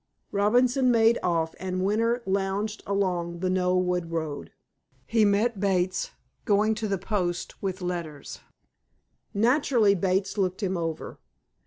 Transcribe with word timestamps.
Robinson 0.31 0.89
made 0.89 1.19
off, 1.21 1.53
and 1.59 1.85
Winter 1.85 2.23
lounged 2.25 2.81
along 2.87 3.37
the 3.37 3.49
Knoleworth 3.51 4.09
road. 4.09 4.51
He 5.05 5.23
met 5.25 5.59
Bates, 5.59 6.09
going 6.43 6.73
to 6.73 6.87
the 6.87 6.97
post 6.97 7.61
with 7.61 7.83
letters. 7.83 8.39
Naturally, 9.31 9.93
Bates 9.93 10.39
looked 10.39 10.63
him 10.63 10.75
over. 10.75 11.19